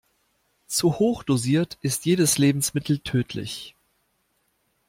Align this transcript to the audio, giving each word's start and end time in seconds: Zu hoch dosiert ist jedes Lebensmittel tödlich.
Zu 0.65 0.97
hoch 0.97 1.21
dosiert 1.21 1.77
ist 1.81 2.05
jedes 2.07 2.39
Lebensmittel 2.39 2.97
tödlich. 2.97 3.75